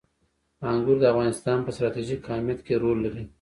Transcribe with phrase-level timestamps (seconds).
[0.71, 3.23] انګور د افغانستان په ستراتیژیک اهمیت کې رول لري.